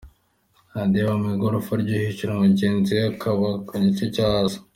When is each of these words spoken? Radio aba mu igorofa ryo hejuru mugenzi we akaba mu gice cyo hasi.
Radio 0.75 0.99
aba 1.05 1.15
mu 1.21 1.27
igorofa 1.35 1.73
ryo 1.83 1.95
hejuru 2.03 2.31
mugenzi 2.43 2.89
we 2.97 3.03
akaba 3.13 3.47
mu 3.71 3.77
gice 3.85 4.05
cyo 4.13 4.23
hasi. 4.31 4.57